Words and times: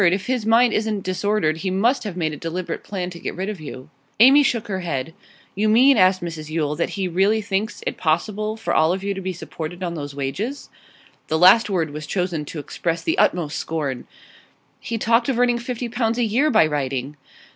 if 0.03 0.25
his 0.25 0.47
mind 0.47 0.73
isn't 0.73 1.03
disordered 1.03 1.57
he 1.57 1.69
must 1.69 2.05
have 2.05 2.17
made 2.17 2.33
a 2.33 2.35
deliberate 2.35 2.83
plan 2.83 3.11
to 3.11 3.19
get 3.19 3.35
rid 3.35 3.49
of 3.49 3.61
you.' 3.61 3.87
Amy 4.19 4.41
shook 4.41 4.67
her 4.67 4.79
head. 4.79 5.13
'You 5.53 5.69
mean,' 5.69 5.95
asked 5.95 6.21
Mrs 6.23 6.49
Yule, 6.49 6.75
'that 6.75 6.89
he 6.89 7.07
really 7.07 7.39
thinks 7.39 7.83
it 7.85 7.97
possible 7.97 8.57
for 8.57 8.73
all 8.73 8.93
of 8.93 9.03
you 9.03 9.13
to 9.13 9.21
be 9.21 9.31
supported 9.31 9.83
on 9.83 9.93
those 9.93 10.15
wages?' 10.15 10.69
The 11.27 11.37
last 11.37 11.69
word 11.69 11.91
was 11.91 12.07
chosen 12.07 12.45
to 12.45 12.57
express 12.57 13.03
the 13.03 13.19
utmost 13.19 13.59
scorn. 13.59 14.07
'He 14.79 14.97
talked 14.97 15.29
of 15.29 15.37
earning 15.39 15.59
fifty 15.59 15.87
pounds 15.87 16.17
a 16.17 16.23
year 16.23 16.49
by 16.49 16.65
writing. 16.65 17.15